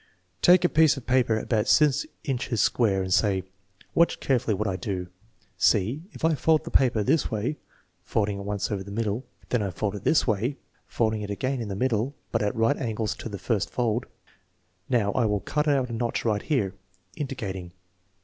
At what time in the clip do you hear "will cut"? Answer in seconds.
15.27-15.67